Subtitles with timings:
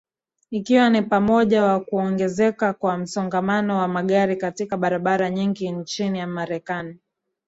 [0.51, 6.99] ikiwa ni pamoja na kuongezeka kwa msongamano wa magari katika barabara nyingi nchini marekani